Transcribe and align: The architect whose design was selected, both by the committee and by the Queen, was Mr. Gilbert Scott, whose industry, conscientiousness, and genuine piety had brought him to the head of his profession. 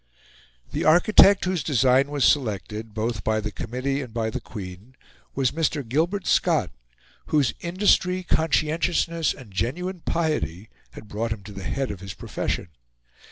The 0.71 0.83
architect 0.83 1.45
whose 1.45 1.61
design 1.61 2.09
was 2.09 2.25
selected, 2.25 2.95
both 2.95 3.23
by 3.23 3.39
the 3.39 3.51
committee 3.51 4.01
and 4.01 4.11
by 4.11 4.31
the 4.31 4.41
Queen, 4.41 4.95
was 5.35 5.51
Mr. 5.51 5.87
Gilbert 5.87 6.25
Scott, 6.25 6.71
whose 7.27 7.53
industry, 7.59 8.23
conscientiousness, 8.23 9.31
and 9.31 9.51
genuine 9.51 9.99
piety 9.99 10.69
had 10.93 11.07
brought 11.07 11.31
him 11.31 11.43
to 11.43 11.51
the 11.53 11.61
head 11.61 11.91
of 11.91 11.99
his 11.99 12.15
profession. 12.15 12.69